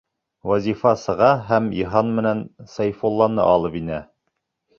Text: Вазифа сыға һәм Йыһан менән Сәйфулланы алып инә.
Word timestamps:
Вазифа 0.51 0.93
сыға 1.01 1.27
һәм 1.49 1.67
Йыһан 1.81 2.09
менән 2.21 2.41
Сәйфулланы 2.73 3.45
алып 3.53 3.79
инә. 3.83 4.03